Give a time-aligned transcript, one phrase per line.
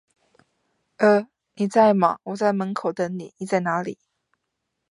[0.97, 1.27] 呃…
[1.53, 3.99] 你在吗，我在门口等你，你在哪里？